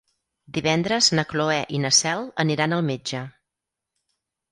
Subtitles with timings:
[0.57, 3.21] Divendres na Cloè i na Cel aniran al metge.